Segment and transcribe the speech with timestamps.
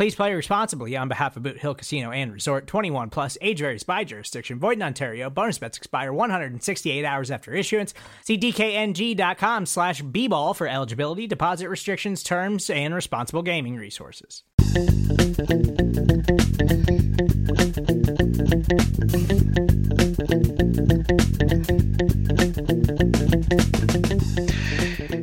[0.00, 3.82] Please play responsibly on behalf of Boot Hill Casino and Resort 21 plus age varies
[3.82, 4.58] by jurisdiction.
[4.58, 5.28] Void in Ontario.
[5.28, 7.92] Bonus bets expire 168 hours after issuance.
[8.24, 14.42] See DKNG.com slash B-ball for eligibility, deposit restrictions, terms, and responsible gaming resources.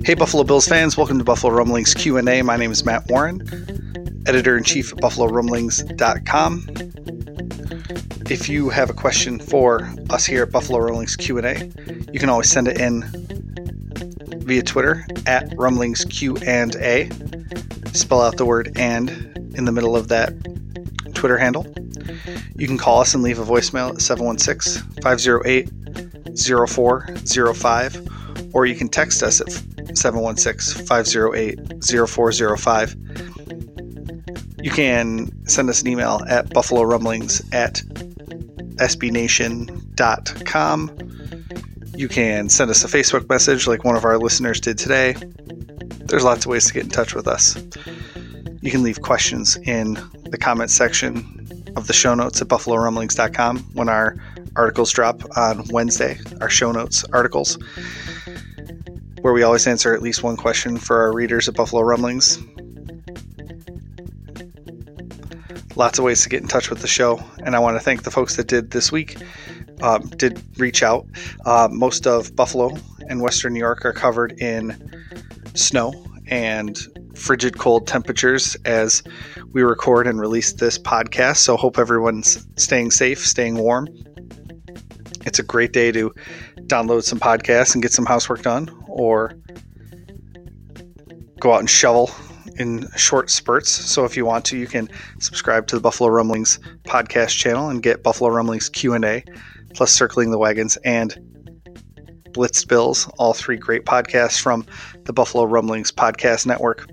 [0.06, 2.44] Hey Buffalo Bills fans, welcome to Buffalo Rumblings Q&A.
[2.44, 3.42] My name is Matt Warren,
[4.28, 6.68] editor-in-chief at buffalorumblings.com.
[8.30, 11.72] If you have a question for us here at Buffalo Rumblings Q&A,
[12.12, 13.04] you can always send it in
[14.48, 17.10] via Twitter at Rumblings Q and A.
[17.94, 19.10] Spell out the word and
[19.56, 20.34] in the middle of that
[21.14, 21.66] Twitter handle.
[22.56, 25.70] You can call us and leave a voicemail at 716 508
[26.38, 28.08] 0405
[28.54, 29.52] or you can text us at
[29.98, 32.96] 716 508 0405.
[34.68, 37.76] You can send us an email at buffalo rumblings at
[38.76, 39.72] sbnation.com.
[41.96, 45.14] You can send us a Facebook message like one of our listeners did today.
[46.08, 47.56] There's lots of ways to get in touch with us.
[48.60, 49.94] You can leave questions in
[50.26, 51.16] the comment section
[51.78, 54.18] of the show notes at buffalo buffalorumblings.com when our
[54.58, 57.58] articles drop on Wednesday, our show notes articles
[59.22, 62.38] where we always answer at least one question for our readers at Buffalo Rumblings.
[65.78, 68.02] Lots of ways to get in touch with the show, and I want to thank
[68.02, 69.18] the folks that did this week.
[69.84, 71.06] Um, did reach out.
[71.46, 72.76] Uh, most of Buffalo
[73.10, 74.76] and Western New York are covered in
[75.54, 75.94] snow
[76.26, 76.80] and
[77.14, 79.04] frigid cold temperatures as
[79.52, 81.38] we record and release this podcast.
[81.38, 83.88] So, hope everyone's staying safe, staying warm.
[85.28, 86.12] It's a great day to
[86.62, 89.38] download some podcasts and get some housework done, or
[91.40, 92.10] go out and shovel
[92.58, 93.70] in short spurts.
[93.70, 97.82] So if you want to, you can subscribe to the Buffalo Rumblings podcast channel and
[97.82, 99.24] get Buffalo Rumblings Q&A,
[99.74, 101.18] plus Circling the Wagons and
[102.32, 104.66] Blitzed Bills, all three great podcasts from
[105.06, 106.88] the Buffalo Rumblings podcast network.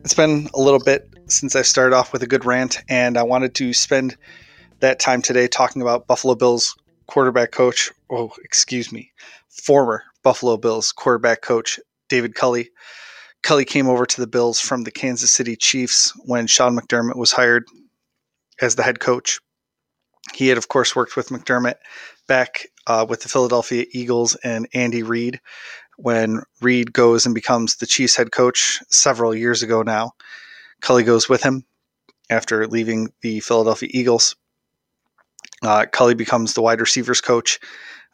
[0.00, 3.22] It's been a little bit since I started off with a good rant, and I
[3.22, 4.16] wanted to spend
[4.80, 6.76] that time today talking about Buffalo Bills
[7.06, 9.12] quarterback coach, oh, excuse me,
[9.48, 11.78] former Buffalo Bills quarterback coach
[12.08, 12.70] David Culley.
[13.42, 17.32] Culley came over to the Bills from the Kansas City Chiefs when Sean McDermott was
[17.32, 17.64] hired
[18.60, 19.38] as the head coach.
[20.34, 21.76] He had, of course, worked with McDermott
[22.26, 25.40] back uh, with the Philadelphia Eagles and Andy Reid
[25.96, 30.12] when Reid goes and becomes the Chiefs head coach several years ago now.
[30.80, 31.64] Culley goes with him
[32.30, 34.36] after leaving the Philadelphia Eagles.
[35.62, 37.58] Uh, Culley becomes the wide receivers coach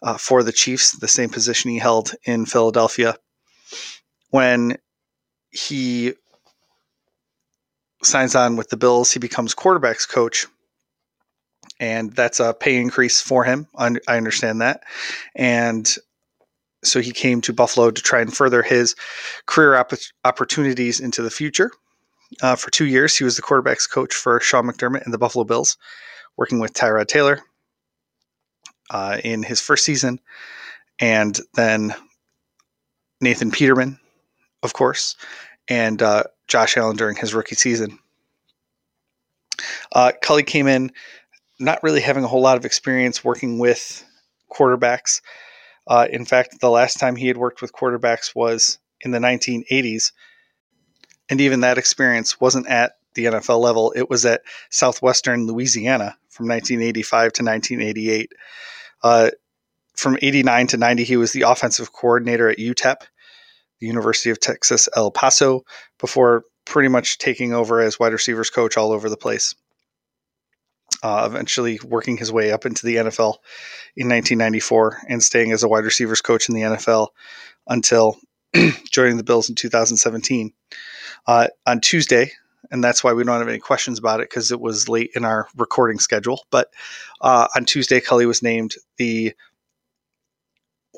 [0.03, 3.17] uh, for the Chiefs, the same position he held in Philadelphia.
[4.31, 4.77] When
[5.55, 6.15] he
[8.03, 10.47] signs on with the Bills, he becomes quarterbacks coach,
[11.81, 13.67] and that's a pay increase for him.
[13.77, 14.83] I understand that,
[15.35, 15.93] and
[16.83, 18.95] so he came to Buffalo to try and further his
[19.47, 19.95] career opp-
[20.25, 21.71] opportunities into the future.
[22.43, 25.45] Uh, for two years, he was the quarterbacks coach for Sean McDermott and the Buffalo
[25.45, 25.79] Bills,
[26.37, 27.41] working with Tyrod Taylor
[28.91, 30.21] uh, in his first season,
[30.99, 31.95] and then
[33.21, 33.99] Nathan Peterman,
[34.63, 35.17] of course,
[35.69, 37.99] and uh, Josh Allen during his rookie season.
[39.93, 40.93] Uh, Culley came in
[41.59, 44.05] not really having a whole lot of experience working with
[44.53, 45.21] quarterbacks.
[45.87, 50.13] Uh, in fact, the last time he had worked with quarterbacks was in the 1980s.
[51.29, 56.49] And even that experience wasn't at the NFL level, it was at Southwestern Louisiana from
[56.49, 58.33] 1985 to 1988.
[59.03, 59.31] Uh,
[59.95, 62.97] from 89 to 90, he was the offensive coordinator at UTEP,
[63.81, 65.63] the University of Texas El Paso,
[65.99, 69.55] before pretty much taking over as wide receivers coach all over the place.
[71.03, 73.37] uh, eventually working his way up into the NFL
[73.97, 77.09] in 1994 and staying as a wide receivers coach in the NFL
[77.67, 78.17] until
[78.91, 80.53] joining the Bills in 2017.
[81.27, 82.31] Uh, on Tuesday,
[82.71, 85.25] and that's why we don't have any questions about it because it was late in
[85.25, 86.45] our recording schedule.
[86.51, 86.69] But
[87.21, 89.35] uh, on Tuesday, Culley was named the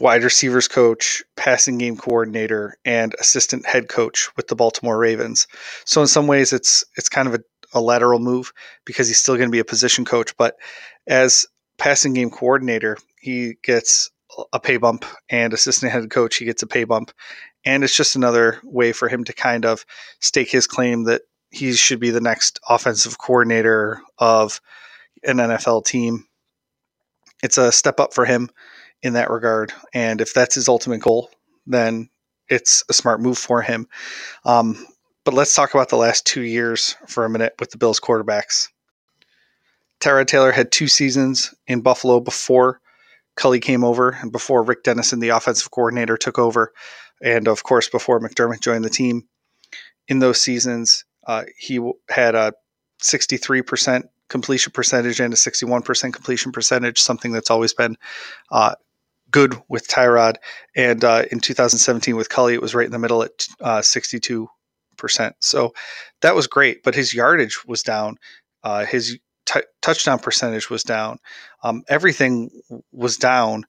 [0.00, 5.46] wide receivers coach, passing game coordinator, and assistant head coach with the Baltimore Ravens.
[5.84, 7.40] So in some ways, it's it's kind of a,
[7.72, 8.52] a lateral move
[8.84, 10.56] because he's still going to be a position coach, but
[11.06, 11.46] as
[11.78, 14.10] passing game coordinator, he gets
[14.52, 17.12] a pay bump, and assistant head coach, he gets a pay bump,
[17.64, 19.84] and it's just another way for him to kind of
[20.20, 24.60] stake his claim that he should be the next offensive coordinator of
[25.24, 26.26] an NFL team.
[27.42, 28.50] It's a step up for him
[29.06, 29.72] in that regard.
[29.94, 31.30] And if that's his ultimate goal,
[31.66, 32.08] then
[32.48, 33.88] it's a smart move for him.
[34.44, 34.86] Um,
[35.24, 38.68] but let's talk about the last two years for a minute with the Bills quarterbacks.
[40.00, 42.80] Tyrod Taylor had two seasons in Buffalo before
[43.36, 46.72] Culley came over and before Rick Dennison, the offensive coordinator, took over.
[47.22, 49.28] And of course, before McDermott joined the team.
[50.08, 52.52] In those seasons, uh, he had a
[53.02, 57.96] 63% completion percentage and a 61% completion percentage, something that's always been
[58.50, 58.74] uh,
[59.30, 60.36] good with Tyrod.
[60.74, 64.48] And uh, in 2017 with Culley, it was right in the middle at uh, 62%.
[65.40, 65.74] So
[66.22, 68.16] that was great, but his yardage was down.
[68.62, 71.18] Uh, his t- touchdown percentage was down.
[71.62, 72.50] Um, everything
[72.92, 73.64] was down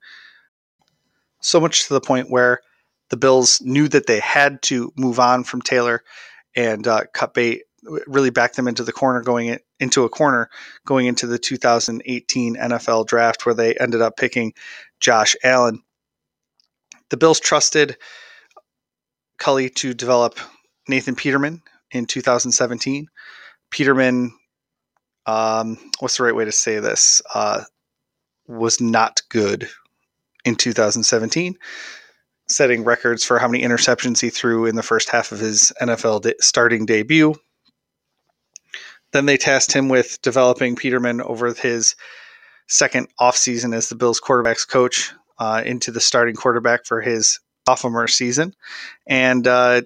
[1.42, 2.59] so much to the point where
[3.09, 6.04] the Bills knew that they had to move on from Taylor
[6.56, 7.63] and uh, cut bait
[8.07, 10.50] really backed them into the corner going in, into a corner
[10.85, 14.53] going into the 2018 NFL draft where they ended up picking
[15.00, 15.81] Josh Allen.
[17.09, 17.97] The Bills trusted
[19.38, 20.39] Culley to develop
[20.88, 23.07] Nathan Peterman in 2017.
[23.69, 24.33] Peterman,
[25.25, 27.21] um, what's the right way to say this?
[27.33, 27.63] Uh,
[28.47, 29.68] was not good
[30.45, 31.57] in 2017
[32.50, 36.21] setting records for how many interceptions he threw in the first half of his NFL
[36.21, 37.35] de- starting debut.
[39.13, 41.95] Then they tasked him with developing Peterman over his
[42.68, 48.07] second offseason as the Bills quarterbacks coach uh, into the starting quarterback for his sophomore
[48.07, 48.54] season.
[49.07, 49.81] And uh,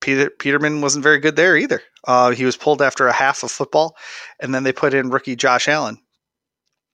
[0.00, 1.82] Peter, Peterman wasn't very good there either.
[2.06, 3.96] Uh, he was pulled after a half of football,
[4.40, 5.98] and then they put in rookie Josh Allen,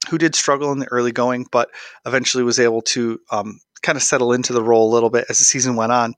[0.08, 1.68] who did struggle in the early going, but
[2.06, 5.38] eventually was able to um, kind of settle into the role a little bit as
[5.38, 6.14] the season went on.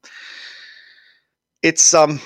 [1.62, 2.20] It's um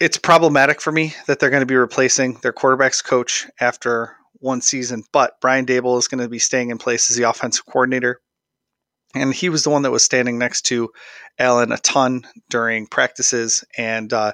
[0.00, 4.60] it's problematic for me that they're going to be replacing their quarterbacks coach after one
[4.60, 8.20] season, but Brian Daboll is going to be staying in place as the offensive coordinator.
[9.14, 10.90] And he was the one that was standing next to
[11.38, 14.32] Allen a ton during practices and uh,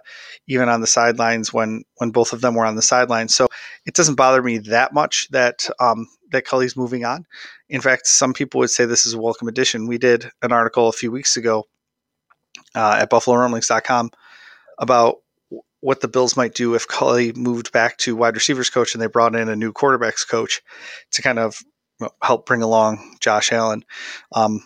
[0.49, 3.35] even on the sidelines when when both of them were on the sidelines.
[3.35, 3.49] So
[3.85, 7.27] it doesn't bother me that much that um, that Culley's moving on.
[7.69, 9.87] In fact, some people would say this is a welcome addition.
[9.87, 11.67] We did an article a few weeks ago
[12.75, 14.11] uh, at BuffaloRumblings.com
[14.79, 15.17] about
[15.81, 19.07] what the Bills might do if Culley moved back to wide receivers coach and they
[19.07, 20.61] brought in a new quarterbacks coach
[21.13, 21.63] to kind of
[22.23, 23.85] help bring along Josh Allen.
[24.33, 24.63] Um,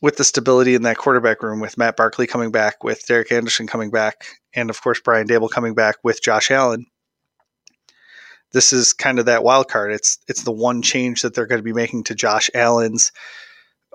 [0.00, 3.66] with the stability in that quarterback room, with Matt Barkley coming back, with Derek Anderson
[3.66, 6.86] coming back, and of course Brian Daboll coming back with Josh Allen,
[8.52, 9.92] this is kind of that wild card.
[9.92, 13.12] It's it's the one change that they're going to be making to Josh Allen's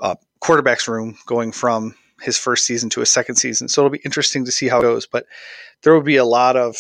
[0.02, 3.68] uh, quarterbacks room, going from his first season to his second season.
[3.68, 5.06] So it'll be interesting to see how it goes.
[5.06, 5.26] But
[5.84, 6.76] there will be a lot of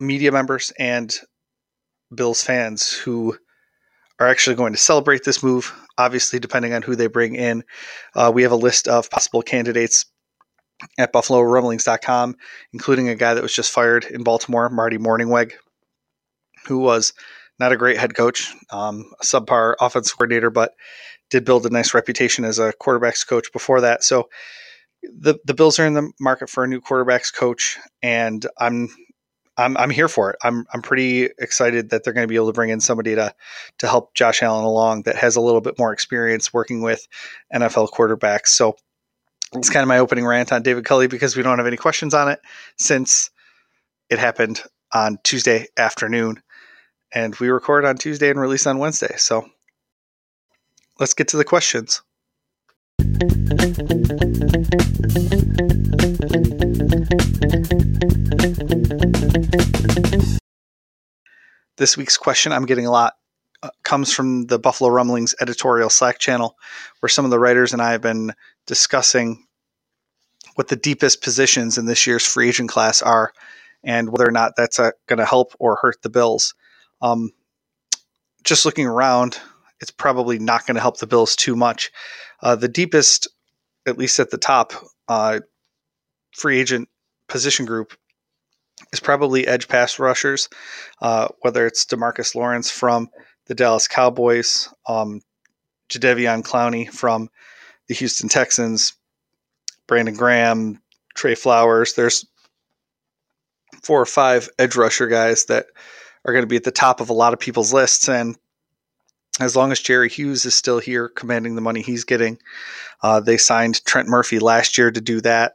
[0.00, 1.16] media members and
[2.14, 3.36] Bills fans who
[4.18, 5.74] are actually going to celebrate this move.
[5.98, 7.64] Obviously, depending on who they bring in,
[8.14, 10.06] uh, we have a list of possible candidates
[10.98, 12.36] at BuffaloRumblings.com,
[12.72, 15.52] including a guy that was just fired in Baltimore, Marty Mornhinweg,
[16.66, 17.12] who was
[17.58, 20.72] not a great head coach, um, a subpar offensive coordinator, but
[21.30, 24.04] did build a nice reputation as a quarterbacks coach before that.
[24.04, 24.28] So
[25.02, 28.88] the the Bills are in the market for a new quarterbacks coach, and I'm
[29.56, 30.36] I'm I'm here for it.
[30.42, 33.34] I'm I'm pretty excited that they're going to be able to bring in somebody to
[33.78, 37.06] to help Josh Allen along that has a little bit more experience working with
[37.54, 38.48] NFL quarterbacks.
[38.48, 38.76] So
[39.54, 42.14] it's kind of my opening rant on David Culley because we don't have any questions
[42.14, 42.40] on it
[42.78, 43.30] since
[44.10, 46.42] it happened on Tuesday afternoon.
[47.12, 49.14] And we record on Tuesday and release on Wednesday.
[49.16, 49.48] So
[50.98, 52.02] let's get to the questions.
[61.76, 63.14] This week's question I'm getting a lot
[63.62, 66.56] uh, comes from the Buffalo Rumblings editorial Slack channel,
[67.00, 68.32] where some of the writers and I have been
[68.66, 69.46] discussing
[70.54, 73.32] what the deepest positions in this year's free agent class are.
[73.84, 76.54] and whether or not that's uh, going to help or hurt the Bills.
[77.00, 77.30] Um,
[78.42, 79.38] just looking around,
[79.80, 81.90] it's probably not going to help the Bills too much.
[82.42, 83.28] Uh, the deepest,
[83.86, 84.72] at least at the top,
[85.08, 85.40] uh,
[86.32, 86.88] free agent
[87.28, 87.92] position group
[88.92, 90.48] is probably edge pass rushers,
[91.00, 93.08] uh, whether it's Demarcus Lawrence from
[93.46, 95.20] the Dallas Cowboys, um,
[95.88, 97.28] Clowney from
[97.88, 98.94] the Houston Texans,
[99.86, 100.80] Brandon Graham,
[101.14, 101.94] Trey Flowers.
[101.94, 102.26] There's
[103.82, 105.66] four or five edge rusher guys that
[106.24, 108.08] are going to be at the top of a lot of people's lists.
[108.08, 108.36] And
[109.40, 112.38] as long as Jerry Hughes is still here commanding the money he's getting,
[113.02, 115.54] uh, they signed Trent Murphy last year to do that.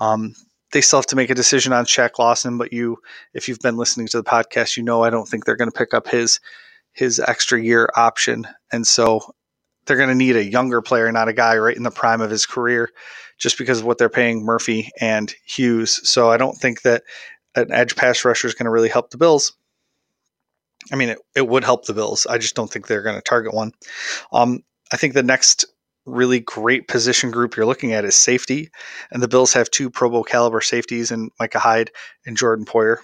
[0.00, 0.34] Um,
[0.72, 2.98] they still have to make a decision on Shaq Lawson, but you,
[3.34, 5.78] if you've been listening to the podcast, you know I don't think they're going to
[5.78, 6.40] pick up his
[6.92, 9.20] his extra year option, and so
[9.86, 12.30] they're going to need a younger player, not a guy right in the prime of
[12.30, 12.90] his career,
[13.38, 16.00] just because of what they're paying Murphy and Hughes.
[16.08, 17.04] So I don't think that
[17.54, 19.52] an edge pass rusher is going to really help the Bills.
[20.92, 22.26] I mean, it, it would help the Bills.
[22.28, 23.72] I just don't think they're going to target one.
[24.32, 25.64] Um, I think the next
[26.06, 28.70] really great position group you're looking at is safety,
[29.10, 31.90] and the Bills have two Pro Bowl caliber safeties in Micah Hyde
[32.26, 32.98] and Jordan Poyer.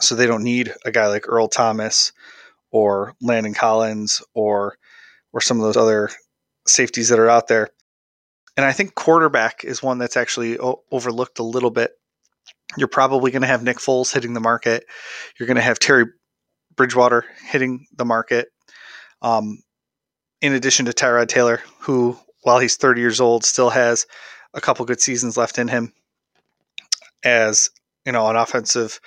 [0.00, 2.12] So they don't need a guy like Earl Thomas
[2.70, 4.76] or Landon Collins or
[5.32, 6.10] or some of those other
[6.66, 7.68] safeties that are out there.
[8.56, 11.92] And I think quarterback is one that's actually o- overlooked a little bit.
[12.76, 14.84] You're probably going to have Nick Foles hitting the market.
[15.38, 16.04] You're going to have Teddy
[16.78, 18.48] Bridgewater hitting the market.
[19.20, 19.62] Um,
[20.40, 24.06] in addition to Tyrod Taylor, who, while he's 30 years old, still has
[24.54, 25.92] a couple good seasons left in him
[27.24, 27.68] as
[28.06, 29.00] you know an offensive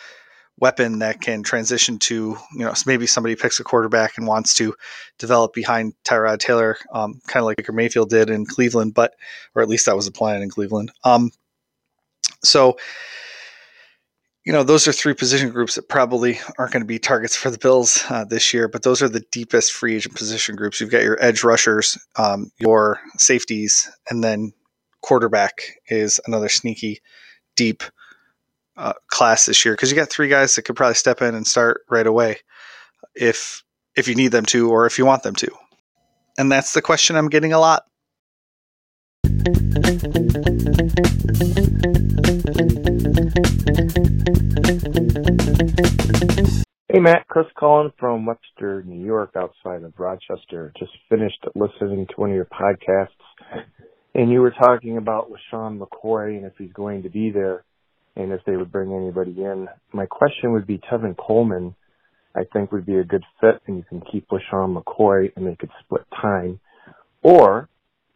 [0.60, 4.76] weapon that can transition to you know maybe somebody picks a quarterback and wants to
[5.18, 9.14] develop behind Tyrod Taylor, um, kind of like Baker Mayfield did in Cleveland, but
[9.56, 10.92] or at least that was the plan in Cleveland.
[11.04, 11.32] Um,
[12.44, 12.78] so
[14.46, 17.52] you know, those are three position groups that probably aren't going to be targets for
[17.52, 20.82] the Bills uh, this year, but those are the deepest free agent position groups.
[20.82, 24.52] You've got your edge rushers, um, your safeties, and then
[25.02, 27.02] quarterback is another sneaky,
[27.56, 27.84] deep
[28.78, 31.46] uh, class this year because you got three guys that could probably step in and
[31.46, 32.38] start right away
[33.14, 33.64] if
[33.96, 35.52] if you need them to or if you want them to.
[36.38, 37.84] And that's the question I'm getting a lot.
[47.02, 50.72] Matt, Chris calling from Webster, New York, outside of Rochester.
[50.78, 53.08] Just finished listening to one of your podcasts,
[54.14, 57.64] and you were talking about LeSean McCoy and if he's going to be there,
[58.16, 59.68] and if they would bring anybody in.
[59.94, 61.76] My question would be Tevin Coleman.
[62.36, 65.56] I think would be a good fit, and you can keep LeSean McCoy, and they
[65.56, 66.60] could split time,
[67.24, 67.68] or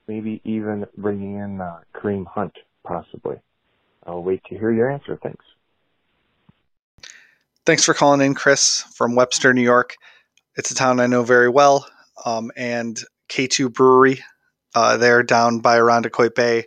[0.08, 2.54] maybe even bringing in uh, Kareem Hunt,
[2.86, 3.38] possibly.
[4.06, 5.18] I'll wait to hear your answer.
[5.24, 5.44] Thanks.
[7.66, 9.96] Thanks for calling in, Chris, from Webster, New York.
[10.56, 11.88] It's a town I know very well.
[12.24, 14.24] Um, and K2 Brewery,
[14.76, 16.66] uh, there down by Irondequoit Bay,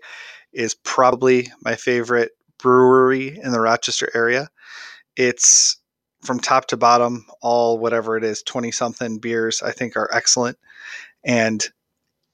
[0.53, 4.49] is probably my favorite brewery in the Rochester area.
[5.15, 5.77] It's
[6.25, 10.59] from top to bottom, all whatever it is, 20 something beers, I think are excellent.
[11.25, 11.65] And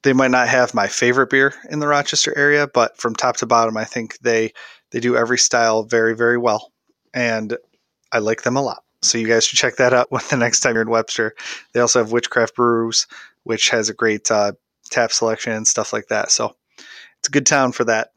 [0.04, 3.47] they might not have my favorite beer in the Rochester area, but from top to
[3.47, 4.54] bottom, I think they
[4.90, 6.73] they do every style very, very well.
[7.12, 7.59] And
[8.14, 8.85] I like them a lot.
[9.02, 11.35] So you guys should check that out when the next time you're in Webster.
[11.73, 13.06] They also have Witchcraft Brews,
[13.42, 14.52] which has a great uh,
[14.90, 16.30] tap selection and stuff like that.
[16.30, 16.56] So
[17.18, 18.12] it's a good town for that.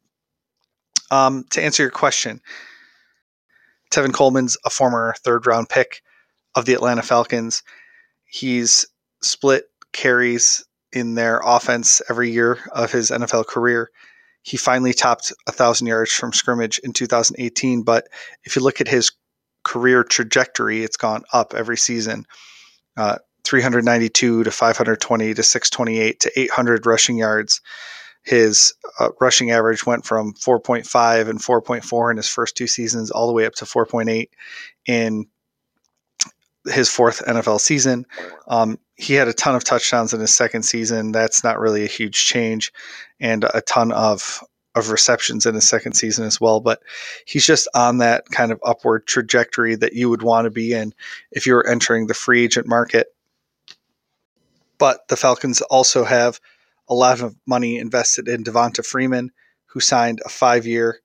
[1.10, 2.42] Um, to answer your question,
[3.92, 6.01] Tevin Coleman's a former third round pick
[6.56, 7.63] of the Atlanta Falcons.
[8.25, 8.86] He's
[9.22, 13.89] split carries in their offense every year of his NFL career.
[14.44, 17.84] He finally topped a thousand yards from scrimmage in 2018.
[17.84, 18.08] But
[18.44, 19.12] if you look at his
[19.68, 22.26] career trajectory, it's gone up every season.
[22.96, 27.60] Uh, 392 to 520 to 628 to 800 rushing yards.
[28.24, 33.28] His uh, rushing average went from 4.5 and 4.4 in his first two seasons all
[33.28, 34.30] the way up to 4.8
[34.86, 35.26] in
[36.66, 38.06] his fourth NFL season.
[38.48, 41.12] Um, he had a ton of touchdowns in his second season.
[41.12, 42.72] That's not really a huge change,
[43.20, 44.42] and a ton of
[44.77, 46.60] of receptions in his second season as well.
[46.60, 46.81] But
[47.25, 50.93] he's just on that kind of upward trajectory that you would want to be in
[51.31, 53.07] if you were entering the free agent market.
[54.77, 56.39] But the Falcons also have
[56.88, 59.31] a lot of money invested in Devonta Freeman,
[59.65, 61.01] who signed a five year,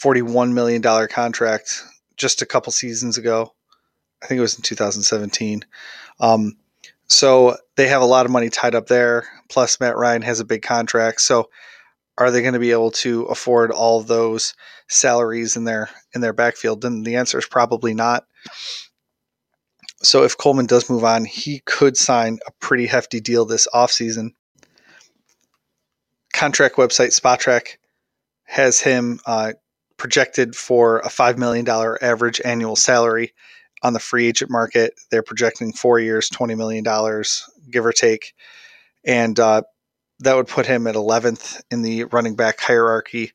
[0.00, 1.84] $41 million contract
[2.16, 3.54] just a couple seasons ago.
[4.22, 5.64] I think it was in 2017.
[6.20, 6.56] Um,
[7.06, 9.26] so they have a lot of money tied up there.
[9.48, 11.20] Plus, Matt Ryan has a big contract.
[11.22, 11.50] So
[12.20, 14.54] are they going to be able to afford all those
[14.88, 16.84] salaries in their in their backfield?
[16.84, 18.26] And the answer is probably not.
[20.02, 24.30] So if Coleman does move on, he could sign a pretty hefty deal this offseason.
[26.32, 27.76] Contract website Spotrac
[28.44, 29.52] has him uh,
[29.96, 31.68] projected for a $5 million
[32.00, 33.34] average annual salary
[33.82, 34.94] on the free agent market.
[35.10, 36.82] They're projecting four years, $20 million,
[37.70, 38.34] give or take.
[39.04, 39.62] And uh,
[40.20, 43.32] that would put him at 11th in the running back hierarchy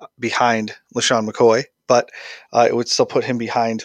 [0.00, 2.10] uh, behind LeSean McCoy, but
[2.52, 3.84] uh, it would still put him behind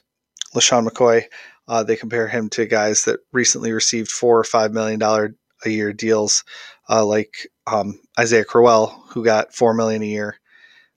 [0.55, 1.23] LeSean McCoy.
[1.67, 5.35] Uh, they compare him to guys that recently received four or five million dollar
[5.65, 6.43] a year deals,
[6.89, 10.39] uh, like um, Isaiah Crowell, who got four million a year,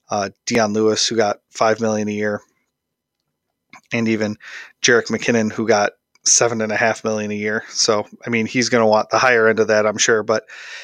[0.09, 2.41] uh, Dion Lewis, who got five million a year,
[3.91, 4.37] and even
[4.81, 5.91] Jerick McKinnon, who got
[6.23, 7.63] seven and a half million a year.
[7.69, 10.43] So, I mean, he's going to want the higher end of that, I'm sure, but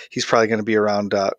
[0.10, 1.32] he's probably going to be around uh,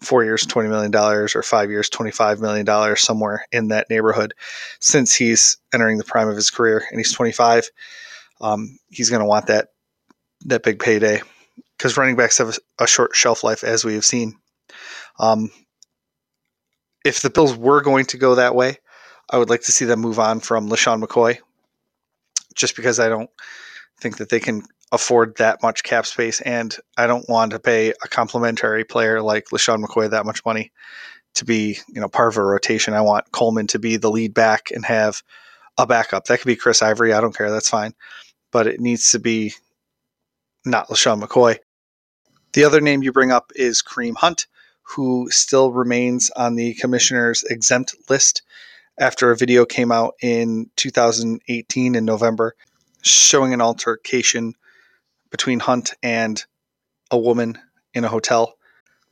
[0.00, 4.34] four years, $20 million, or five years, $25 million, somewhere in that neighborhood.
[4.80, 7.68] Since he's entering the prime of his career and he's 25,
[8.40, 9.68] um, he's going to want that,
[10.46, 11.22] that big payday
[11.76, 14.36] because running backs have a, short shelf life, as we have seen.
[15.18, 15.50] Um,
[17.04, 18.78] if the Bills were going to go that way,
[19.30, 21.38] I would like to see them move on from LeSean McCoy,
[22.54, 23.30] just because I don't
[24.00, 27.90] think that they can afford that much cap space, and I don't want to pay
[27.90, 30.72] a complimentary player like LeSean McCoy that much money
[31.34, 32.94] to be, you know, part of a rotation.
[32.94, 35.22] I want Coleman to be the lead back and have
[35.76, 36.26] a backup.
[36.26, 37.12] That could be Chris Ivory.
[37.12, 37.50] I don't care.
[37.50, 37.94] That's fine,
[38.52, 39.54] but it needs to be
[40.64, 41.58] not LeSean McCoy.
[42.52, 44.46] The other name you bring up is Kareem Hunt,
[44.82, 48.42] who still remains on the commissioner's exempt list
[48.98, 52.54] after a video came out in 2018 in November
[53.02, 54.54] showing an altercation
[55.30, 56.42] between Hunt and
[57.10, 57.58] a woman
[57.92, 58.54] in a hotel.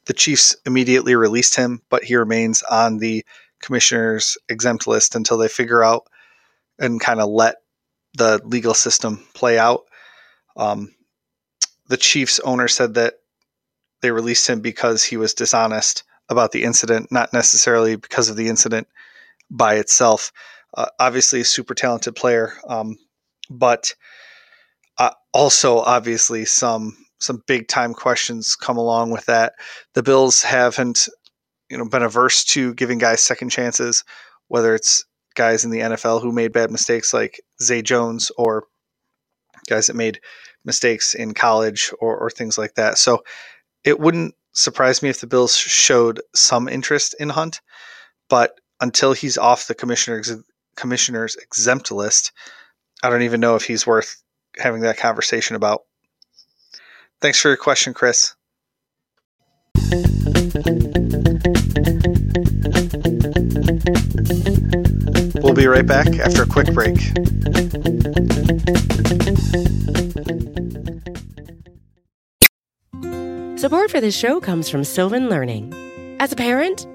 [0.06, 3.24] The Chiefs immediately released him, but he remains on the
[3.60, 6.06] commissioner's exempt list until they figure out
[6.78, 7.56] and kind of let
[8.16, 9.84] the legal system play out.
[10.56, 10.94] Um,
[11.88, 13.14] the Chiefs owner said that
[14.00, 18.48] they released him because he was dishonest about the incident, not necessarily because of the
[18.48, 18.88] incident
[19.52, 20.32] by itself.
[20.74, 22.96] Uh, obviously, a super talented player, um,
[23.50, 23.94] but
[24.98, 29.52] uh, also obviously some some big time questions come along with that.
[29.94, 31.08] The Bills haven't,
[31.70, 34.02] you know, been averse to giving guys second chances,
[34.48, 35.04] whether it's
[35.36, 38.64] guys in the NFL who made bad mistakes like Zay Jones or
[39.68, 40.20] guys that made
[40.64, 42.98] mistakes in college or, or things like that.
[42.98, 43.22] So
[43.84, 47.60] it wouldn't surprise me if the Bills showed some interest in Hunt,
[48.28, 50.30] but until he's off the commissioner's
[50.76, 52.32] commissioner's exempt list,
[53.02, 54.20] I don't even know if he's worth
[54.58, 55.82] having that conversation about.
[57.20, 58.34] Thanks for your question, Chris.
[65.42, 66.98] We'll be right back after a quick break.
[73.58, 75.72] Support for this show comes from Sylvan Learning.
[76.18, 76.86] As a parent,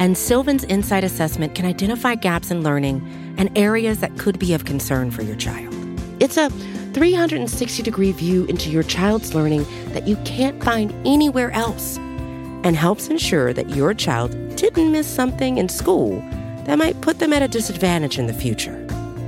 [0.00, 3.02] and Sylvan's Insight Assessment can identify gaps in learning
[3.36, 5.74] and areas that could be of concern for your child.
[6.20, 6.48] It's a
[6.94, 13.08] 360 degree view into your child's learning that you can't find anywhere else and helps
[13.08, 16.18] ensure that your child didn't miss something in school
[16.64, 18.86] that might put them at a disadvantage in the future.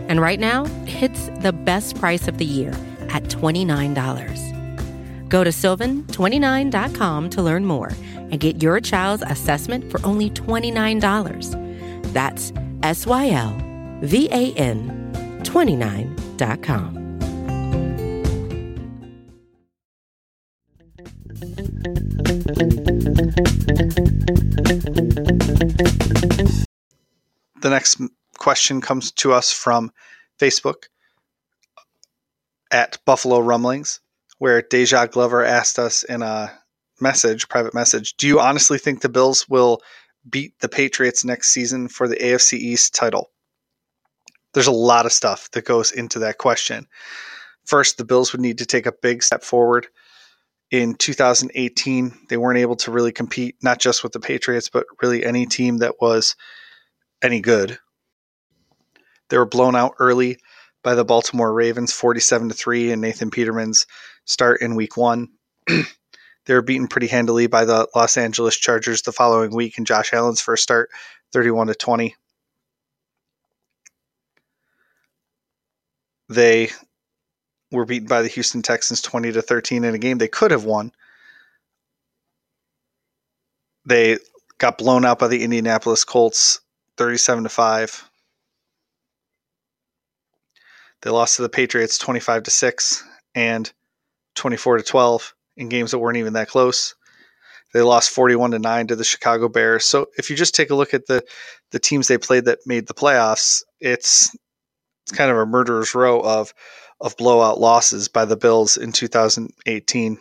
[0.09, 2.71] And right now, it's the best price of the year
[3.11, 5.29] at $29.
[5.29, 7.93] Go to sylvan29.com to learn more
[8.33, 12.13] and get your child's assessment for only $29.
[12.13, 13.57] That's S Y L
[14.01, 14.99] V A N
[15.45, 17.03] 29.com.
[27.61, 28.01] The next
[28.39, 29.93] question comes to us from
[30.41, 30.85] Facebook
[32.73, 34.01] at Buffalo Rumblings,
[34.39, 36.62] where Deja Glover asked us in a
[37.03, 38.17] message, private message.
[38.17, 39.83] Do you honestly think the Bills will
[40.29, 43.31] beat the Patriots next season for the AFC East title?
[44.55, 46.87] There's a lot of stuff that goes into that question.
[47.65, 49.87] First, the Bills would need to take a big step forward.
[50.71, 55.25] In 2018, they weren't able to really compete, not just with the Patriots, but really
[55.25, 56.35] any team that was
[57.23, 57.79] any good.
[59.29, 60.39] They were blown out early
[60.83, 63.87] by the Baltimore Ravens 47 to 3 in Nathan Peterman's
[64.25, 65.29] start in week 1.
[66.45, 70.13] they were beaten pretty handily by the Los Angeles Chargers the following week in Josh
[70.13, 70.91] Allen's first start
[71.33, 72.17] 31 to 20.
[76.29, 76.71] They
[77.71, 80.65] were beaten by the Houston Texans 20 to 13 in a game they could have
[80.65, 80.93] won.
[83.85, 84.19] They
[84.59, 86.61] got blown out by the Indianapolis Colts
[86.97, 88.11] 37 to 5.
[91.03, 93.73] They lost to the Patriots 25 to 6 and
[94.35, 96.95] 24 to 12 in games that weren't even that close.
[97.73, 99.85] They lost 41 to 9 to the Chicago Bears.
[99.85, 101.25] So if you just take a look at the
[101.71, 104.37] the teams they played that made the playoffs, it's
[105.05, 106.53] it's kind of a murderer's row of
[107.01, 110.19] of blowout losses by the Bills in 2018.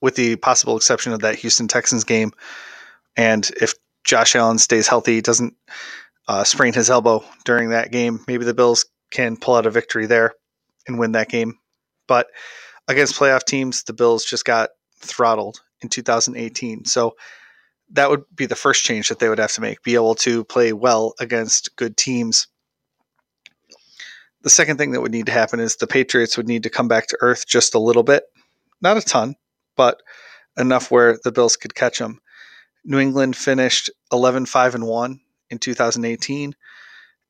[0.00, 2.32] With the possible exception of that Houston Texans game.
[3.16, 5.54] And if Josh Allen stays healthy, doesn't
[6.28, 10.06] uh, sprain his elbow during that game, maybe the Bills can pull out a victory
[10.06, 10.34] there
[10.86, 11.58] and win that game.
[12.06, 12.28] But
[12.88, 16.84] against playoff teams, the Bills just got throttled in 2018.
[16.84, 17.16] So
[17.90, 20.44] that would be the first change that they would have to make be able to
[20.44, 22.46] play well against good teams.
[24.42, 26.88] The second thing that would need to happen is the Patriots would need to come
[26.88, 28.24] back to earth just a little bit.
[28.80, 29.36] Not a ton,
[29.76, 30.02] but
[30.58, 32.20] enough where the Bills could catch them.
[32.84, 36.54] New England finished 11 5 and 1 in 2018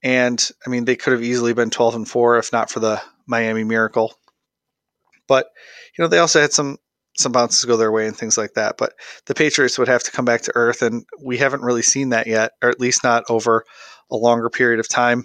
[0.02, 3.02] and I mean they could have easily been 12 and 4 if not for the
[3.26, 4.14] Miami Miracle.
[5.32, 5.46] But
[5.96, 6.76] you know they also had some
[7.16, 8.76] some bounces go their way and things like that.
[8.76, 8.92] But
[9.24, 12.26] the Patriots would have to come back to earth, and we haven't really seen that
[12.26, 13.64] yet, or at least not over
[14.10, 15.24] a longer period of time.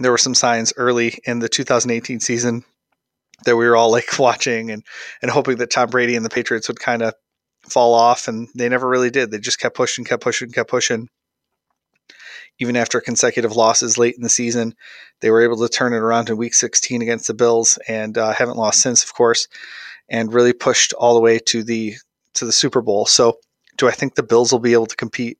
[0.00, 2.64] There were some signs early in the 2018 season
[3.44, 4.82] that we were all like watching and
[5.22, 7.14] and hoping that Tom Brady and the Patriots would kind of
[7.62, 9.30] fall off, and they never really did.
[9.30, 11.08] They just kept pushing, kept pushing, kept pushing.
[12.58, 14.74] Even after consecutive losses late in the season,
[15.20, 18.32] they were able to turn it around in Week 16 against the Bills, and uh,
[18.32, 19.46] haven't lost since, of course
[20.08, 21.94] and really pushed all the way to the
[22.34, 23.06] to the Super Bowl.
[23.06, 23.38] So,
[23.76, 25.38] do I think the Bills will be able to compete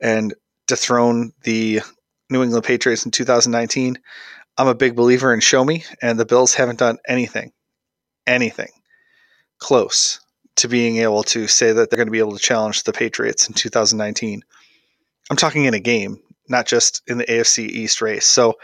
[0.00, 0.34] and
[0.66, 1.80] dethrone the
[2.30, 3.98] New England Patriots in 2019?
[4.58, 7.52] I'm a big believer in show me, and the Bills haven't done anything,
[8.26, 8.70] anything
[9.58, 10.20] close
[10.56, 13.48] to being able to say that they're going to be able to challenge the Patriots
[13.48, 14.42] in 2019.
[15.28, 18.26] I'm talking in a game, not just in the AFC East race.
[18.26, 18.54] So,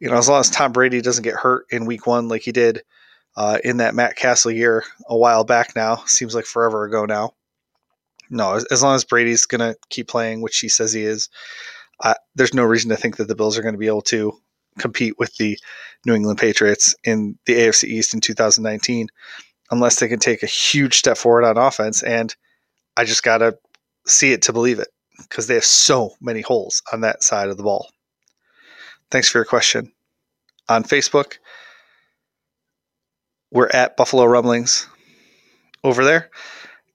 [0.00, 2.52] you know, as long as Tom Brady doesn't get hurt in week one like he
[2.52, 2.82] did
[3.36, 5.96] uh, in that Matt Cassel year a while back now.
[6.06, 7.34] Seems like forever ago now.
[8.30, 11.28] No, as, long as Brady's going to keep playing, which he says he is,
[12.00, 14.32] uh, there's no reason to think that the Bills are going to be able to
[14.78, 15.58] compete with the
[16.06, 19.08] New England Patriots in the AFC East in 2019
[19.70, 22.02] unless they can take a huge step forward on offense.
[22.02, 22.34] And
[22.96, 23.58] I just got to
[24.06, 24.88] see it to believe it
[25.22, 27.90] because they have so many holes on that side of the ball.
[29.10, 29.92] Thanks for your question.
[30.68, 31.38] On Facebook,
[33.50, 34.86] we're at Buffalo Rumblings
[35.84, 36.30] over there,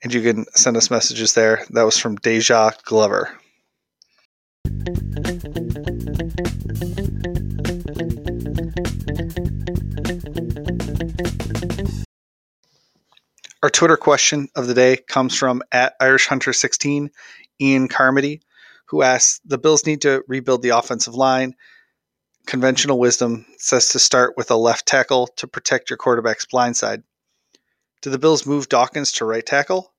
[0.01, 1.63] and you can send us messages there.
[1.69, 3.31] That was from Deja Glover.
[13.63, 17.09] Our Twitter question of the day comes from at Irish Hunter 16,
[17.61, 18.41] Ian Carmody,
[18.87, 21.55] who asks The Bills need to rebuild the offensive line
[22.47, 27.03] Conventional wisdom says to start with a left tackle to protect your quarterback's blind side.
[28.01, 29.93] Do the Bills move Dawkins to right tackle?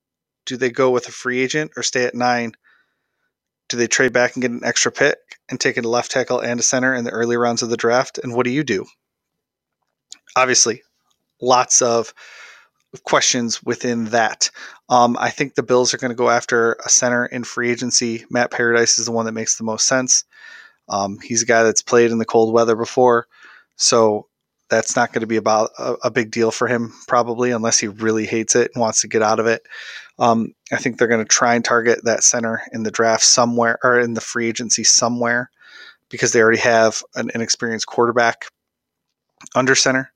[0.46, 2.54] Do they go with a free agent or stay at nine?
[3.68, 5.18] Do they trade back and get an extra pick
[5.50, 8.16] and take a left tackle and a center in the early rounds of the draft?
[8.16, 8.86] And what do you do?
[10.34, 10.82] Obviously,
[11.42, 12.14] lots of
[13.04, 14.50] questions within that.
[14.88, 18.24] Um, I think the Bills are going to go after a center in free agency.
[18.30, 20.24] Matt Paradis is the one that makes the most sense.
[20.88, 23.26] Um, he's a guy that's played in the cold weather before,
[23.76, 24.26] so
[24.70, 27.88] that's not going to be about a, a, big deal for him probably, unless he
[27.88, 29.62] really hates it and wants to get out of it.
[30.18, 33.78] Um, I think they're going to try and target that center in the draft somewhere
[33.82, 35.50] or in the free agency somewhere
[36.10, 38.46] because they already have an inexperienced quarterback
[39.54, 40.12] under center.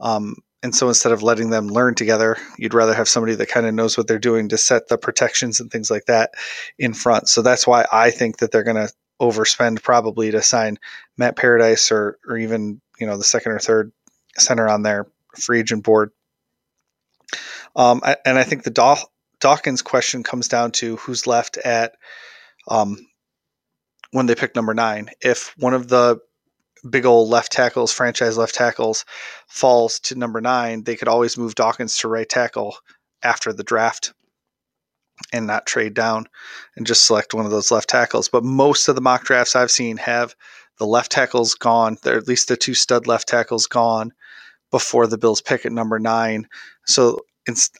[0.00, 3.66] Um, and so instead of letting them learn together, you'd rather have somebody that kind
[3.66, 6.30] of knows what they're doing to set the protections and things like that
[6.78, 7.28] in front.
[7.28, 10.78] So that's why I think that they're going to overspend probably to sign
[11.18, 13.92] Matt Paradis or or even you know the second or third
[14.38, 15.06] center on their
[15.38, 16.12] free agent board.
[17.76, 19.04] Um, and I think the Daw-
[19.40, 21.94] Dawkins question comes down to who's left at
[22.68, 23.06] um,
[24.12, 25.10] when they pick number nine.
[25.20, 26.20] If one of the
[26.90, 29.04] big old left tackles, franchise left tackles,
[29.48, 32.76] falls to number nine, they could always move Dawkins to right tackle
[33.22, 34.12] after the draft.
[35.32, 36.26] and not trade down
[36.76, 38.28] and just select one of those left tackles.
[38.28, 40.34] But most of the mock drafts I've seen have
[40.78, 44.12] the left tackles gone, or at least the two stud left tackles gone
[44.70, 46.48] before the Bills pick at number nine.
[46.86, 47.20] So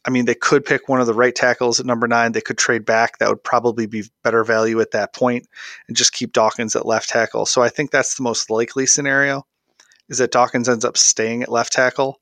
[0.04, 2.32] I mean, they could pick one of the right tackles at number nine.
[2.32, 3.18] They could trade back.
[3.18, 5.46] That would probably be better value at that point
[5.88, 7.46] and just keep Dawkins at left tackle.
[7.46, 9.46] So I think that's the most likely scenario
[10.08, 12.20] is that Dawkins ends up staying at left tackle.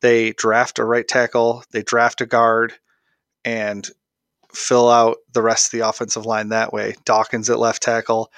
[0.00, 2.74] They draft a right tackle, they draft a guard,
[3.44, 3.88] and
[4.52, 6.94] fill out the rest of the offensive line that way.
[7.04, 8.30] Dawkins at left tackle,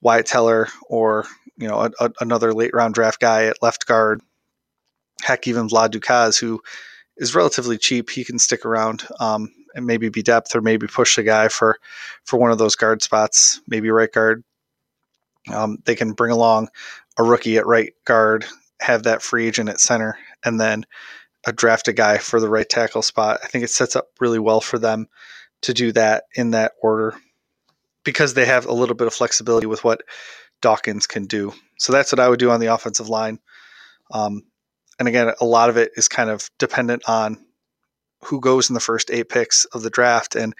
[0.00, 1.26] Wyatt Teller, or
[1.58, 4.22] you know a, a, another late round draft guy at left guard.
[5.22, 6.62] Heck, even Vlad Ducasse, who
[7.16, 8.10] is relatively cheap.
[8.10, 11.78] He can stick around um, and maybe be depth or maybe push the guy for
[12.24, 14.44] for one of those guard spots, maybe right guard.
[15.52, 16.68] Um, they can bring along
[17.18, 18.44] a rookie at right guard,
[18.80, 20.84] have that free agent at center, and then
[21.46, 23.40] a drafted guy for the right tackle spot.
[23.42, 25.08] I think it sets up really well for them
[25.62, 27.14] to do that in that order
[28.04, 30.02] because they have a little bit of flexibility with what
[30.60, 31.52] Dawkins can do.
[31.78, 33.38] So that's what I would do on the offensive line.
[34.12, 34.42] Um,
[34.98, 37.38] and again, a lot of it is kind of dependent on
[38.24, 40.36] who goes in the first eight picks of the draft.
[40.36, 40.54] And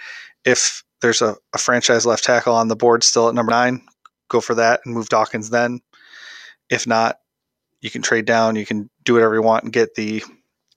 [0.45, 3.83] if there's a, a franchise left tackle on the board still at number nine,
[4.29, 5.81] go for that and move Dawkins then.
[6.71, 7.17] If not,
[7.81, 10.23] you can trade down, you can do whatever you want and get the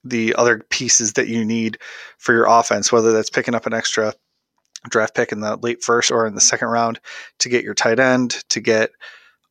[0.03, 1.79] the other pieces that you need
[2.19, 4.13] for your offense, whether that's picking up an extra
[4.87, 6.99] draft pick in the late first or in the second round
[7.39, 8.91] to get your tight end, to get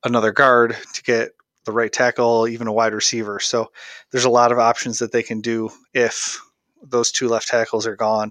[0.04, 1.32] another guard, to get
[1.64, 3.40] the right tackle, even a wide receiver.
[3.40, 3.70] So
[4.10, 6.40] there's a lot of options that they can do if
[6.82, 8.30] those two left tackles are gone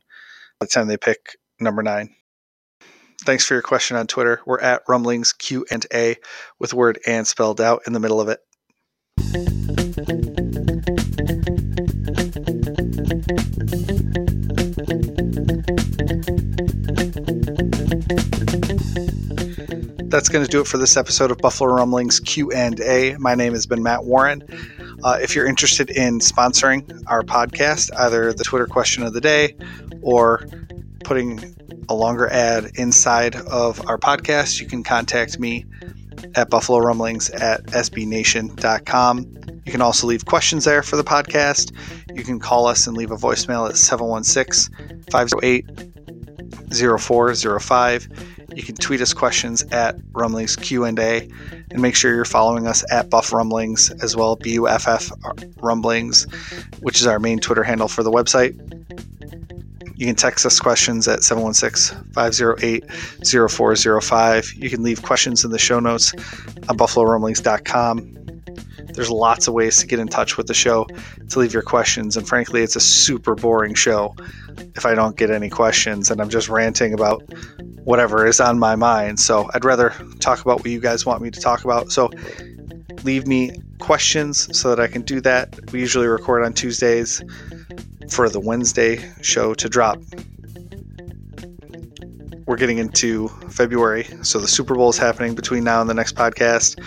[0.59, 2.15] by the time they pick number nine.
[3.25, 4.41] Thanks for your question on Twitter.
[4.45, 6.17] We're at Rumblings Q and A
[6.59, 9.82] with word and spelled out in the middle of it.
[20.13, 23.15] That's going to do it for this episode of Buffalo Rumblings Q&A.
[23.17, 24.43] My name has been Matt Warren.
[25.03, 29.55] Uh, if you're interested in sponsoring our podcast, either the Twitter question of the day
[30.03, 30.45] or
[31.03, 31.55] putting
[31.89, 35.65] a longer ad inside of our podcast, you can contact me
[36.35, 39.19] at Buffalo Rumblings at sbnation.com.
[39.65, 41.71] You can also leave questions there for the podcast.
[42.15, 45.65] You can call us and leave a voicemail at 716 508
[46.99, 50.97] 0405 you can tweet us questions at Rumblings Q and
[51.75, 55.11] make sure you're following us at Buff Rumblings as well, B U F F
[55.57, 56.25] Rumblings,
[56.81, 58.53] which is our main Twitter handle for the website.
[59.95, 62.91] You can text us questions at 716 508
[63.49, 64.53] 0405.
[64.53, 66.13] You can leave questions in the show notes
[66.67, 68.17] on buffalorumblings.com.
[68.93, 70.85] There's lots of ways to get in touch with the show
[71.29, 74.15] to leave your questions, and frankly, it's a super boring show
[74.75, 77.23] if I don't get any questions and I'm just ranting about
[77.83, 79.19] whatever is on my mind.
[79.19, 81.91] So I'd rather talk about what you guys want me to talk about.
[81.91, 82.09] So
[83.03, 85.71] leave me questions so that I can do that.
[85.71, 87.21] We usually record on Tuesdays
[88.09, 89.97] for the Wednesday show to drop.
[92.45, 96.15] We're getting into February, so the Super Bowl is happening between now and the next
[96.15, 96.77] podcast.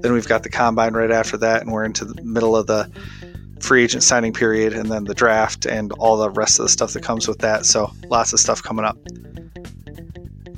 [0.00, 2.90] Then we've got the combine right after that, and we're into the middle of the
[3.60, 6.92] free agent signing period and then the draft and all the rest of the stuff
[6.92, 7.66] that comes with that.
[7.66, 8.96] So lots of stuff coming up.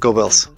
[0.03, 0.49] Go Bills.